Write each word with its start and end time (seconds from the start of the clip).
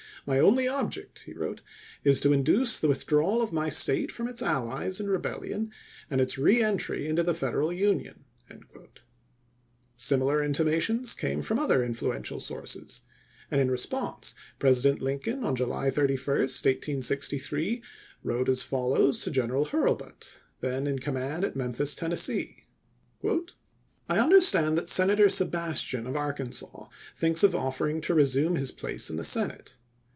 My 0.23 0.37
only 0.37 0.67
object," 0.67 1.23
he 1.23 1.33
wrote," 1.33 1.63
is 2.03 2.19
to 2.19 2.31
induce 2.31 2.77
the 2.77 2.87
withdrawal 2.87 3.41
of 3.41 3.49
to^u|coin, 3.49 3.55
my 3.55 3.69
State 3.69 4.11
from 4.11 4.27
its 4.27 4.43
allies 4.43 4.99
in 4.99 5.09
rebellion 5.09 5.71
and 6.11 6.21
its 6.21 6.37
re 6.37 6.61
entry 6.61 7.07
into 7.07 7.23
the 7.23 7.33
Federal 7.33 7.73
Union." 7.73 8.23
Similar 9.97 10.43
in 10.43 10.53
timations 10.53 11.17
came 11.17 11.41
from 11.41 11.57
other 11.57 11.83
influential 11.83 12.37
soui'ces, 12.37 12.99
and 13.49 13.59
in 13.59 13.71
response 13.71 14.35
President 14.59 15.01
Lincoln 15.01 15.43
on 15.43 15.55
July 15.55 15.89
31, 15.89 16.41
1863, 16.41 17.81
wrote 18.21 18.47
as 18.47 18.61
follows 18.61 19.21
to 19.23 19.31
General 19.31 19.65
Hurlbut, 19.65 20.41
then 20.59 20.85
in 20.85 20.99
com 20.99 21.15
mand 21.15 21.43
at 21.43 21.55
Memphis, 21.55 21.95
Tennessee:... 21.95 22.65
I 23.23 24.19
understand 24.19 24.77
that 24.77 24.87
Senator 24.91 25.29
Sebastian 25.29 26.05
of 26.05 26.15
Arkansas 26.15 26.89
thinks 27.15 27.41
of 27.41 27.55
offering 27.55 28.01
to 28.01 28.13
resume 28.13 28.55
his 28.55 28.69
place 28.69 29.09
in 29.09 29.15
the 29.15 29.23
Senate. 29.25 29.79